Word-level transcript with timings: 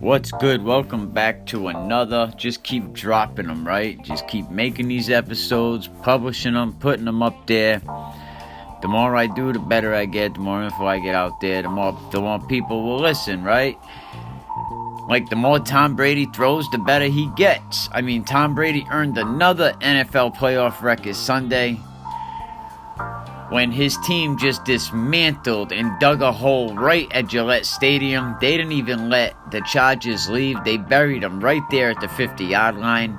What's 0.00 0.30
good? 0.32 0.62
Welcome 0.62 1.10
back 1.10 1.46
to 1.46 1.68
another. 1.68 2.32
Just 2.36 2.64
keep 2.64 2.92
dropping 2.92 3.46
them, 3.46 3.66
right? 3.66 4.02
Just 4.02 4.28
keep 4.28 4.50
making 4.50 4.88
these 4.88 5.08
episodes, 5.10 5.88
publishing 6.02 6.54
them, 6.54 6.74
putting 6.74 7.06
them 7.06 7.22
up 7.22 7.46
there. 7.46 7.80
The 8.82 8.88
more 8.88 9.16
I 9.16 9.26
do, 9.26 9.52
the 9.52 9.58
better 9.58 9.94
I 9.94 10.04
get. 10.04 10.34
The 10.34 10.40
more 10.40 10.62
info 10.62 10.86
I 10.86 10.98
get 10.98 11.14
out 11.14 11.40
there, 11.40 11.62
the 11.62 11.68
more 11.68 11.98
the 12.12 12.20
more 12.20 12.40
people 12.46 12.84
will 12.84 13.00
listen, 13.00 13.42
right? 13.42 13.78
Like 15.08 15.30
the 15.30 15.36
more 15.36 15.58
Tom 15.58 15.96
Brady 15.96 16.26
throws, 16.26 16.68
the 16.70 16.78
better 16.78 17.06
he 17.06 17.30
gets. 17.36 17.88
I 17.92 18.02
mean, 18.02 18.24
Tom 18.24 18.54
Brady 18.54 18.86
earned 18.90 19.16
another 19.16 19.72
NFL 19.80 20.36
playoff 20.36 20.82
record 20.82 21.16
Sunday 21.16 21.80
when 23.50 23.72
his 23.72 23.96
team 23.98 24.36
just 24.36 24.64
dismantled 24.64 25.72
and 25.72 25.98
dug 26.00 26.20
a 26.20 26.32
hole 26.32 26.74
right 26.74 27.06
at 27.12 27.28
Gillette 27.28 27.64
Stadium. 27.64 28.36
They 28.40 28.56
didn't 28.56 28.72
even 28.72 29.08
let 29.08 29.36
the 29.50 29.62
Chargers 29.62 30.28
leave, 30.28 30.62
they 30.64 30.76
buried 30.76 31.22
them 31.22 31.40
right 31.40 31.62
there 31.70 31.90
at 31.90 32.00
the 32.00 32.08
50 32.08 32.44
yard 32.44 32.76
line. 32.76 33.18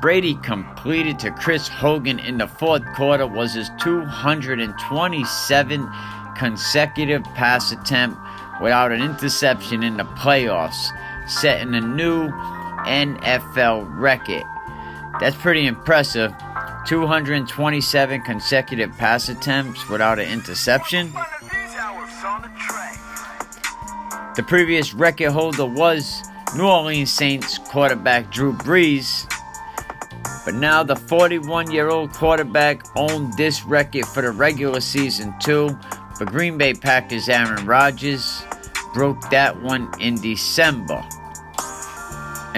Brady 0.00 0.36
completed 0.36 1.18
to 1.20 1.32
Chris 1.32 1.66
Hogan 1.66 2.20
in 2.20 2.38
the 2.38 2.46
fourth 2.46 2.84
quarter 2.94 3.26
was 3.26 3.54
his 3.54 3.70
227 3.80 5.90
consecutive 6.36 7.24
pass 7.34 7.72
attempt 7.72 8.16
without 8.62 8.92
an 8.92 9.02
interception 9.02 9.82
in 9.82 9.96
the 9.96 10.04
playoffs, 10.04 10.92
setting 11.28 11.74
a 11.74 11.80
new 11.80 12.28
NFL 12.86 13.88
record. 13.98 14.44
That's 15.20 15.36
pretty 15.36 15.66
impressive 15.66 16.32
227 16.88 18.22
consecutive 18.22 18.96
pass 18.96 19.28
attempts 19.28 19.86
without 19.90 20.18
an 20.18 20.26
interception. 20.26 21.12
The 24.36 24.42
previous 24.46 24.94
record 24.94 25.32
holder 25.32 25.66
was 25.66 26.22
New 26.56 26.64
Orleans 26.66 27.12
Saints 27.12 27.58
quarterback 27.58 28.32
Drew 28.32 28.54
Brees. 28.54 29.30
But 30.46 30.54
now 30.54 30.82
the 30.82 30.96
41 30.96 31.70
year 31.70 31.90
old 31.90 32.14
quarterback 32.14 32.80
owned 32.96 33.34
this 33.34 33.66
record 33.66 34.06
for 34.06 34.22
the 34.22 34.30
regular 34.30 34.80
season 34.80 35.34
too. 35.40 35.78
But 36.18 36.28
Green 36.28 36.56
Bay 36.56 36.72
Packers 36.72 37.28
Aaron 37.28 37.66
Rodgers 37.66 38.42
broke 38.94 39.28
that 39.28 39.60
one 39.60 39.90
in 40.00 40.18
December 40.22 41.06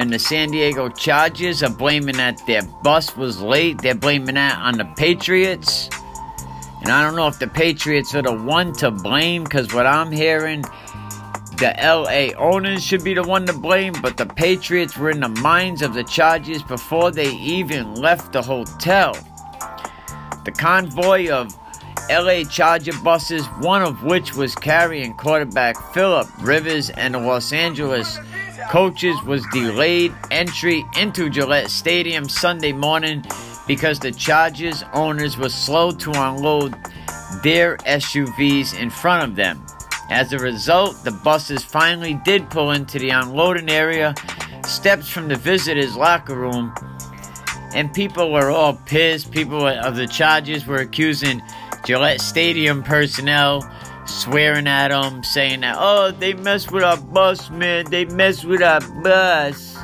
and 0.00 0.10
the 0.10 0.18
San 0.18 0.50
Diego 0.50 0.88
Chargers 0.88 1.62
are 1.62 1.68
blaming 1.68 2.16
that 2.16 2.46
their 2.46 2.62
bus 2.62 3.14
was 3.18 3.42
late. 3.42 3.82
They're 3.82 3.94
blaming 3.94 4.36
that 4.36 4.58
on 4.58 4.78
the 4.78 4.86
Patriots. 4.96 5.90
And 6.80 6.88
I 6.88 7.02
don't 7.04 7.16
know 7.16 7.26
if 7.26 7.38
the 7.38 7.46
Patriots 7.46 8.14
are 8.14 8.22
the 8.22 8.32
one 8.32 8.72
to 8.76 8.90
blame 8.90 9.44
because 9.44 9.74
what 9.74 9.86
I'm 9.86 10.10
hearing, 10.10 10.62
the 11.58 11.74
LA 11.78 12.34
owners 12.42 12.82
should 12.82 13.04
be 13.04 13.12
the 13.12 13.22
one 13.22 13.44
to 13.44 13.52
blame, 13.52 13.92
but 14.00 14.16
the 14.16 14.24
Patriots 14.24 14.96
were 14.96 15.10
in 15.10 15.20
the 15.20 15.28
minds 15.28 15.82
of 15.82 15.92
the 15.92 16.04
Chargers 16.04 16.62
before 16.62 17.10
they 17.10 17.34
even 17.34 17.94
left 17.94 18.32
the 18.32 18.40
hotel. 18.40 19.12
The 20.46 20.52
convoy 20.52 21.28
of 21.28 21.54
LA 22.08 22.44
Charger 22.44 22.98
buses, 23.04 23.44
one 23.60 23.82
of 23.82 24.02
which 24.02 24.34
was 24.34 24.54
carrying 24.54 25.12
quarterback 25.12 25.76
Philip 25.92 26.26
Rivers 26.40 26.88
and 26.88 27.12
the 27.12 27.18
Los 27.18 27.52
Angeles 27.52 28.18
coaches 28.70 29.20
was 29.24 29.44
delayed 29.46 30.14
entry 30.30 30.84
into 30.96 31.28
Gillette 31.28 31.68
Stadium 31.68 32.28
Sunday 32.28 32.70
morning 32.70 33.24
because 33.66 33.98
the 33.98 34.12
Chargers 34.12 34.84
owners 34.92 35.36
were 35.36 35.48
slow 35.48 35.90
to 35.90 36.12
unload 36.12 36.76
their 37.42 37.78
SUVs 37.78 38.78
in 38.78 38.88
front 38.88 39.28
of 39.28 39.34
them. 39.34 39.66
As 40.08 40.32
a 40.32 40.38
result, 40.38 41.02
the 41.02 41.10
buses 41.10 41.64
finally 41.64 42.14
did 42.24 42.48
pull 42.48 42.70
into 42.70 43.00
the 43.00 43.10
unloading 43.10 43.68
area, 43.68 44.14
steps 44.64 45.08
from 45.08 45.26
the 45.26 45.34
visitors' 45.34 45.96
locker 45.96 46.36
room, 46.36 46.72
and 47.74 47.92
people 47.92 48.30
were 48.30 48.50
all 48.50 48.74
pissed. 48.86 49.32
People 49.32 49.66
of 49.66 49.96
the 49.96 50.06
Chargers 50.06 50.64
were 50.64 50.78
accusing 50.78 51.42
Gillette 51.84 52.20
Stadium 52.20 52.84
personnel 52.84 53.68
swearing 54.10 54.66
at 54.66 54.88
them, 54.88 55.22
saying 55.24 55.60
that, 55.60 55.76
oh, 55.78 56.10
they 56.10 56.34
mess 56.34 56.70
with 56.70 56.82
our 56.82 56.96
bus, 56.96 57.50
man. 57.50 57.90
They 57.90 58.04
mess 58.04 58.44
with 58.44 58.62
our 58.62 58.80
bus. 59.02 59.76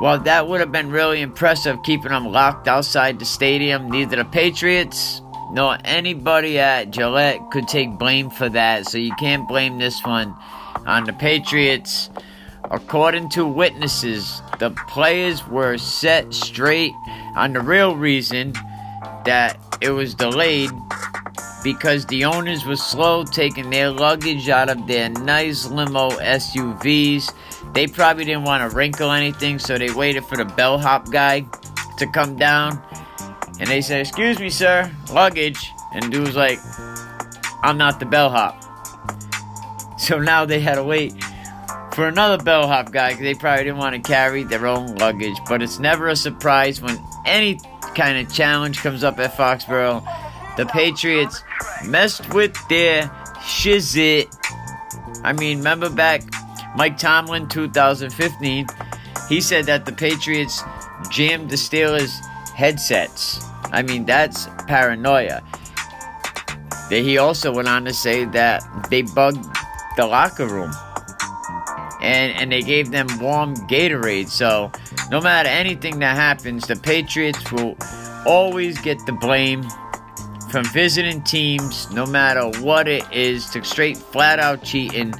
Well, 0.00 0.18
that 0.20 0.46
would 0.46 0.60
have 0.60 0.72
been 0.72 0.90
really 0.90 1.22
impressive 1.22 1.82
keeping 1.82 2.10
them 2.10 2.26
locked 2.26 2.68
outside 2.68 3.18
the 3.18 3.24
stadium. 3.24 3.90
Neither 3.90 4.16
the 4.16 4.24
Patriots 4.24 5.22
nor 5.50 5.78
anybody 5.84 6.58
at 6.58 6.90
Gillette 6.90 7.50
could 7.50 7.66
take 7.68 7.98
blame 7.98 8.28
for 8.28 8.48
that, 8.50 8.86
so 8.86 8.98
you 8.98 9.14
can't 9.14 9.48
blame 9.48 9.78
this 9.78 10.04
one 10.04 10.34
on 10.86 11.04
the 11.04 11.12
Patriots. 11.12 12.10
According 12.70 13.30
to 13.30 13.46
witnesses, 13.46 14.42
the 14.58 14.70
players 14.88 15.46
were 15.46 15.78
set 15.78 16.34
straight 16.34 16.92
on 17.36 17.52
the 17.52 17.60
real 17.60 17.96
reason 17.96 18.52
that 19.24 19.58
it 19.80 19.90
was 19.90 20.14
delayed 20.14 20.70
because 21.66 22.06
the 22.06 22.24
owners 22.24 22.64
were 22.64 22.76
slow 22.76 23.24
taking 23.24 23.70
their 23.70 23.90
luggage 23.90 24.48
out 24.48 24.68
of 24.68 24.86
their 24.86 25.08
nice 25.08 25.66
limo 25.66 26.10
SUVs. 26.10 27.34
They 27.74 27.88
probably 27.88 28.24
didn't 28.24 28.44
want 28.44 28.70
to 28.70 28.76
wrinkle 28.76 29.10
anything, 29.10 29.58
so 29.58 29.76
they 29.76 29.90
waited 29.90 30.24
for 30.26 30.36
the 30.36 30.44
bellhop 30.44 31.10
guy 31.10 31.44
to 31.98 32.06
come 32.06 32.36
down. 32.36 32.80
And 33.58 33.68
they 33.68 33.80
said, 33.80 34.00
Excuse 34.00 34.38
me, 34.38 34.48
sir, 34.48 34.88
luggage. 35.12 35.72
And 35.92 36.12
dude 36.12 36.28
was 36.28 36.36
like, 36.36 36.60
I'm 37.64 37.76
not 37.76 37.98
the 37.98 38.06
bellhop. 38.06 38.62
So 39.98 40.20
now 40.20 40.44
they 40.44 40.60
had 40.60 40.76
to 40.76 40.84
wait 40.84 41.20
for 41.94 42.06
another 42.06 42.40
bellhop 42.40 42.92
guy 42.92 43.08
because 43.08 43.24
they 43.24 43.34
probably 43.34 43.64
didn't 43.64 43.78
want 43.78 43.96
to 43.96 44.08
carry 44.08 44.44
their 44.44 44.68
own 44.68 44.94
luggage. 44.98 45.36
But 45.48 45.62
it's 45.62 45.80
never 45.80 46.06
a 46.06 46.14
surprise 46.14 46.80
when 46.80 46.96
any 47.24 47.58
kind 47.96 48.24
of 48.24 48.32
challenge 48.32 48.82
comes 48.82 49.02
up 49.02 49.18
at 49.18 49.36
Foxborough 49.36 50.06
the 50.56 50.66
Patriots 50.66 51.42
messed 51.84 52.32
with 52.32 52.56
their 52.68 53.02
shizit. 53.40 54.34
I 55.22 55.32
mean, 55.32 55.58
remember 55.58 55.90
back 55.90 56.22
Mike 56.76 56.98
Tomlin 56.98 57.48
2015, 57.48 58.66
he 59.28 59.40
said 59.40 59.66
that 59.66 59.84
the 59.86 59.92
Patriots 59.92 60.62
jammed 61.10 61.50
the 61.50 61.56
Steelers 61.56 62.24
headsets. 62.54 63.44
I 63.72 63.82
mean, 63.82 64.06
that's 64.06 64.48
paranoia. 64.66 65.42
He 66.88 67.18
also 67.18 67.52
went 67.52 67.68
on 67.68 67.84
to 67.84 67.92
say 67.92 68.24
that 68.26 68.62
they 68.90 69.02
bugged 69.02 69.44
the 69.96 70.06
locker 70.06 70.46
room. 70.46 70.72
And, 72.00 72.36
and 72.36 72.52
they 72.52 72.62
gave 72.62 72.90
them 72.92 73.08
warm 73.18 73.56
Gatorade. 73.56 74.28
So, 74.28 74.70
no 75.10 75.20
matter 75.20 75.48
anything 75.48 75.98
that 76.00 76.14
happens, 76.14 76.66
the 76.66 76.76
Patriots 76.76 77.50
will 77.50 77.76
always 78.26 78.78
get 78.78 79.04
the 79.06 79.12
blame 79.12 79.66
from 80.56 80.64
visiting 80.72 81.20
teams, 81.20 81.90
no 81.92 82.06
matter 82.06 82.48
what 82.62 82.88
it 82.88 83.04
is, 83.12 83.50
to 83.50 83.62
straight 83.62 83.98
flat 83.98 84.38
out 84.38 84.64
cheating. 84.64 85.12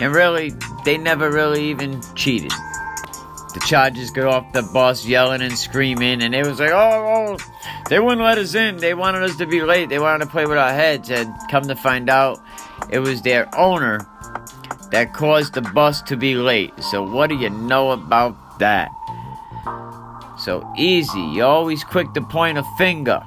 And 0.00 0.14
really, 0.14 0.52
they 0.84 0.96
never 0.96 1.28
really 1.28 1.70
even 1.70 2.00
cheated. 2.14 2.52
The 2.52 3.64
Chargers 3.66 4.12
got 4.12 4.26
off 4.26 4.52
the 4.52 4.62
bus 4.62 5.04
yelling 5.04 5.42
and 5.42 5.58
screaming, 5.58 6.22
and 6.22 6.36
it 6.36 6.46
was 6.46 6.60
like, 6.60 6.70
oh, 6.70 7.36
oh, 7.36 7.82
they 7.90 7.98
wouldn't 7.98 8.22
let 8.22 8.38
us 8.38 8.54
in. 8.54 8.76
They 8.76 8.94
wanted 8.94 9.24
us 9.24 9.34
to 9.38 9.46
be 9.46 9.60
late. 9.60 9.88
They 9.88 9.98
wanted 9.98 10.26
to 10.26 10.30
play 10.30 10.46
with 10.46 10.56
our 10.56 10.72
heads. 10.72 11.10
And 11.10 11.34
come 11.50 11.64
to 11.64 11.74
find 11.74 12.08
out, 12.08 12.40
it 12.88 13.00
was 13.00 13.22
their 13.22 13.52
owner 13.58 14.06
that 14.92 15.12
caused 15.12 15.54
the 15.54 15.62
bus 15.62 16.00
to 16.02 16.16
be 16.16 16.36
late. 16.36 16.80
So, 16.80 17.02
what 17.02 17.28
do 17.28 17.34
you 17.34 17.50
know 17.50 17.90
about 17.90 18.60
that? 18.60 18.92
So 20.38 20.64
easy. 20.76 21.22
You're 21.34 21.46
always 21.46 21.82
quick 21.82 22.12
to 22.12 22.20
point 22.20 22.56
a 22.56 22.62
finger. 22.78 23.20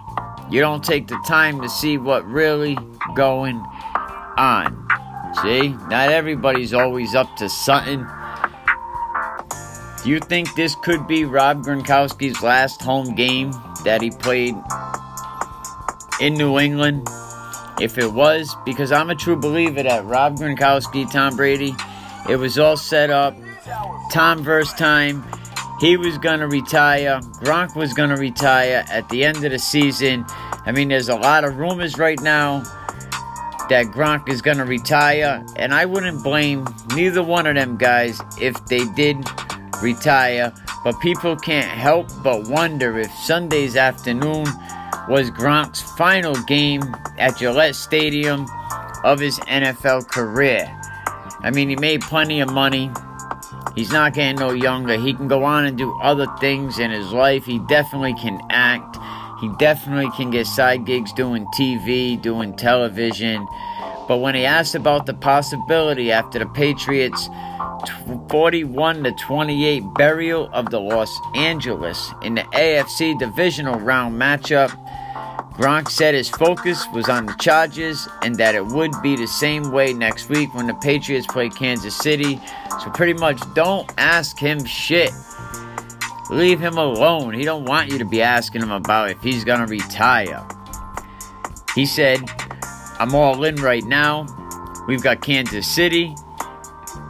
You 0.49 0.61
don't 0.61 0.83
take 0.83 1.07
the 1.07 1.19
time 1.27 1.61
to 1.61 1.69
see 1.69 1.97
what 1.97 2.25
really 2.25 2.77
going 3.15 3.57
on. 4.37 4.87
See? 5.43 5.69
Not 5.69 6.11
everybody's 6.11 6.73
always 6.73 7.13
up 7.13 7.35
to 7.37 7.47
something. 7.49 8.05
Do 10.03 10.09
you 10.09 10.19
think 10.19 10.55
this 10.55 10.75
could 10.75 11.07
be 11.07 11.25
Rob 11.25 11.63
Gronkowski's 11.63 12.41
last 12.41 12.81
home 12.81 13.15
game 13.15 13.51
that 13.83 14.01
he 14.01 14.09
played 14.09 14.55
in 16.19 16.33
New 16.33 16.57
England? 16.57 17.07
If 17.79 17.97
it 17.97 18.11
was, 18.11 18.55
because 18.65 18.91
I'm 18.91 19.09
a 19.09 19.15
true 19.15 19.35
believer 19.35 19.83
that 19.83 20.03
Rob 20.05 20.37
Gronkowski, 20.37 21.09
Tom 21.11 21.35
Brady, 21.35 21.75
it 22.27 22.37
was 22.37 22.57
all 22.57 22.75
set 22.75 23.09
up. 23.09 23.35
Tom 24.11 24.43
versus 24.43 24.73
time. 24.73 25.23
He 25.79 25.95
was 25.95 26.17
going 26.17 26.41
to 26.41 26.47
retire. 26.47 27.21
Gronk 27.41 27.75
was 27.75 27.93
going 27.93 28.09
to 28.09 28.17
retire 28.17 28.83
at 28.89 29.07
the 29.09 29.23
end 29.23 29.45
of 29.45 29.51
the 29.51 29.59
season. 29.59 30.25
I 30.65 30.73
mean, 30.73 30.89
there's 30.89 31.09
a 31.09 31.15
lot 31.15 31.45
of 31.45 31.57
rumors 31.57 31.97
right 31.97 32.19
now 32.21 32.63
that 33.69 33.85
Gronk 33.87 34.27
is 34.27 34.41
going 34.41 34.57
to 34.57 34.65
retire, 34.65 35.45
and 35.55 35.73
I 35.73 35.85
wouldn't 35.85 36.23
blame 36.23 36.67
neither 36.95 37.23
one 37.23 37.47
of 37.47 37.55
them 37.55 37.77
guys 37.77 38.19
if 38.41 38.65
they 38.65 38.83
did 38.95 39.17
retire. 39.81 40.53
But 40.83 40.99
people 40.99 41.35
can't 41.35 41.69
help 41.69 42.09
but 42.23 42.49
wonder 42.49 42.97
if 42.99 43.11
Sunday's 43.11 43.75
afternoon 43.75 44.45
was 45.07 45.31
Gronk's 45.31 45.81
final 45.97 46.35
game 46.43 46.81
at 47.17 47.37
Gillette 47.37 47.75
Stadium 47.75 48.47
of 49.03 49.19
his 49.19 49.39
NFL 49.39 50.09
career. 50.09 50.65
I 51.41 51.51
mean, 51.51 51.69
he 51.69 51.75
made 51.75 52.01
plenty 52.01 52.41
of 52.41 52.51
money. 52.51 52.91
He's 53.79 53.93
not 53.93 54.13
getting 54.13 54.35
no 54.35 54.51
younger. 54.51 54.99
He 54.99 55.13
can 55.13 55.29
go 55.29 55.45
on 55.45 55.65
and 55.65 55.77
do 55.77 55.97
other 56.01 56.27
things 56.41 56.79
in 56.79 56.91
his 56.91 57.13
life. 57.13 57.45
He 57.45 57.59
definitely 57.59 58.13
can 58.13 58.37
act. 58.49 58.97
He 59.39 59.49
definitely 59.57 60.11
can 60.17 60.31
get 60.31 60.47
side 60.47 60.83
gigs 60.85 61.13
doing 61.13 61.45
TV, 61.57 62.21
doing 62.21 62.57
television. 62.57 63.47
But 64.05 64.17
when 64.17 64.35
he 64.35 64.43
asked 64.43 64.75
about 64.75 65.05
the 65.05 65.13
possibility 65.13 66.11
after 66.11 66.39
the 66.39 66.45
Patriots 66.47 67.29
41 68.27 69.05
to 69.05 69.13
28 69.13 69.83
burial 69.93 70.49
of 70.51 70.71
the 70.71 70.81
Los 70.81 71.17
Angeles 71.33 72.11
in 72.21 72.35
the 72.35 72.43
AFC 72.51 73.17
divisional 73.17 73.79
round 73.79 74.19
matchup, 74.19 74.75
Gronk 75.59 75.89
said 75.89 76.13
his 76.13 76.29
focus 76.29 76.87
was 76.93 77.09
on 77.09 77.25
the 77.25 77.33
Chargers 77.33 78.07
and 78.21 78.33
that 78.35 78.55
it 78.55 78.65
would 78.65 78.93
be 79.03 79.17
the 79.17 79.27
same 79.27 79.71
way 79.73 79.91
next 79.91 80.29
week 80.29 80.53
when 80.53 80.67
the 80.67 80.73
Patriots 80.75 81.27
play 81.27 81.49
Kansas 81.49 81.97
City. 81.97 82.39
So 82.81 82.89
pretty 82.91 83.11
much 83.11 83.41
don't 83.55 83.91
ask 83.97 84.39
him 84.39 84.63
shit. 84.63 85.11
Leave 86.29 86.61
him 86.61 86.77
alone. 86.77 87.33
He 87.33 87.43
don't 87.43 87.65
want 87.65 87.91
you 87.91 87.97
to 87.97 88.05
be 88.05 88.21
asking 88.21 88.61
him 88.61 88.71
about 88.71 89.09
if 89.09 89.21
he's 89.21 89.43
going 89.43 89.59
to 89.59 89.65
retire. 89.65 90.47
He 91.75 91.85
said, 91.85 92.21
"I'm 92.97 93.13
all 93.13 93.43
in 93.43 93.55
right 93.57 93.83
now. 93.83 94.27
We've 94.87 95.03
got 95.03 95.19
Kansas 95.21 95.67
City. 95.67 96.15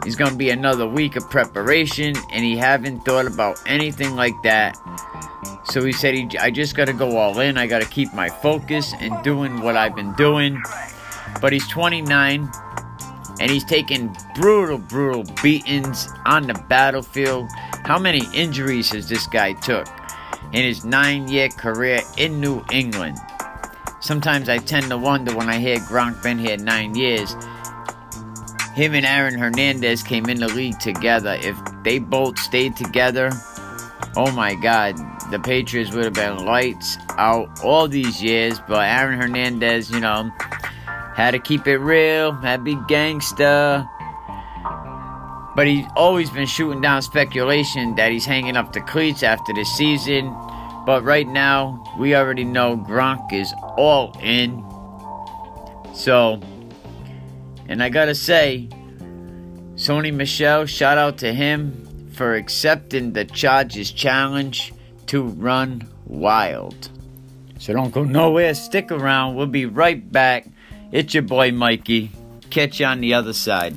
It's 0.04 0.16
going 0.16 0.32
to 0.32 0.36
be 0.36 0.50
another 0.50 0.88
week 0.88 1.14
of 1.14 1.30
preparation 1.30 2.16
and 2.32 2.44
he 2.44 2.56
haven't 2.56 3.04
thought 3.04 3.26
about 3.26 3.62
anything 3.66 4.16
like 4.16 4.42
that 4.42 4.76
so 5.70 5.84
he 5.84 5.92
said, 5.92 6.14
he, 6.14 6.28
I 6.38 6.50
just 6.50 6.74
got 6.74 6.86
to 6.86 6.92
go 6.92 7.16
all 7.16 7.38
in. 7.38 7.56
I 7.56 7.68
got 7.68 7.80
to 7.80 7.88
keep 7.88 8.12
my 8.12 8.28
focus 8.28 8.92
and 8.98 9.22
doing 9.22 9.60
what 9.60 9.76
I've 9.76 9.94
been 9.94 10.12
doing. 10.14 10.60
But 11.40 11.52
he's 11.52 11.66
29 11.68 12.50
and 13.40 13.50
he's 13.50 13.64
taken 13.64 14.14
brutal, 14.34 14.78
brutal 14.78 15.24
beatings 15.42 16.08
on 16.26 16.48
the 16.48 16.54
battlefield. 16.68 17.48
How 17.84 18.00
many 18.00 18.22
injuries 18.34 18.90
has 18.90 19.08
this 19.08 19.28
guy 19.28 19.52
took 19.52 19.86
in 20.52 20.64
his 20.64 20.84
nine-year 20.84 21.50
career 21.50 22.00
in 22.18 22.40
New 22.40 22.64
England? 22.72 23.18
Sometimes 24.00 24.48
I 24.48 24.58
tend 24.58 24.88
to 24.88 24.98
wonder 24.98 25.36
when 25.36 25.48
I 25.48 25.58
hear 25.58 25.76
Gronk 25.78 26.20
been 26.22 26.38
here 26.38 26.56
nine 26.56 26.96
years. 26.96 27.34
Him 28.74 28.94
and 28.94 29.06
Aaron 29.06 29.38
Hernandez 29.38 30.02
came 30.02 30.26
in 30.26 30.40
the 30.40 30.48
league 30.48 30.80
together. 30.80 31.38
If 31.40 31.56
they 31.84 31.98
both 31.98 32.38
stayed 32.38 32.76
together, 32.76 33.30
oh 34.16 34.32
my 34.32 34.54
God, 34.54 34.96
the 35.30 35.38
Patriots 35.38 35.92
would 35.92 36.04
have 36.04 36.14
been 36.14 36.44
lights 36.44 36.98
out 37.10 37.62
all 37.62 37.86
these 37.86 38.22
years, 38.22 38.60
but 38.66 38.80
Aaron 38.80 39.20
Hernandez, 39.20 39.90
you 39.90 40.00
know, 40.00 40.30
had 41.14 41.32
to 41.32 41.38
keep 41.38 41.66
it 41.66 41.78
real, 41.78 42.32
had 42.32 42.58
to 42.58 42.62
be 42.62 42.78
gangster. 42.88 43.88
But 45.54 45.66
he's 45.66 45.86
always 45.94 46.30
been 46.30 46.46
shooting 46.46 46.80
down 46.80 47.02
speculation 47.02 47.94
that 47.96 48.10
he's 48.10 48.24
hanging 48.24 48.56
up 48.56 48.72
the 48.72 48.80
cleats 48.80 49.22
after 49.22 49.52
the 49.52 49.64
season. 49.64 50.34
But 50.86 51.04
right 51.04 51.28
now, 51.28 51.84
we 51.98 52.14
already 52.14 52.44
know 52.44 52.76
Gronk 52.76 53.32
is 53.32 53.52
all 53.76 54.16
in. 54.20 54.64
So, 55.94 56.40
and 57.68 57.82
I 57.82 57.88
gotta 57.88 58.14
say, 58.14 58.68
Sony 59.74 60.12
Michel, 60.12 60.66
shout 60.66 60.98
out 60.98 61.18
to 61.18 61.32
him 61.32 62.10
for 62.14 62.34
accepting 62.34 63.12
the 63.12 63.24
Chargers 63.24 63.90
challenge 63.90 64.72
to 65.10 65.24
run 65.24 65.88
wild. 66.06 66.88
So 67.58 67.72
don't 67.72 67.90
go 67.90 68.04
nowhere, 68.04 68.54
stick 68.54 68.92
around. 68.92 69.34
We'll 69.34 69.48
be 69.48 69.66
right 69.66 70.00
back. 70.12 70.46
It's 70.92 71.12
your 71.14 71.24
boy 71.24 71.50
Mikey. 71.50 72.12
Catch 72.50 72.78
you 72.78 72.86
on 72.86 73.00
the 73.00 73.14
other 73.14 73.32
side. 73.32 73.74